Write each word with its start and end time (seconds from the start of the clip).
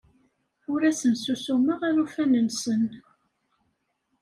Ur 0.71 0.81
asen-ssusumeɣ 0.89 1.79
alufan-nsen. 1.89 2.83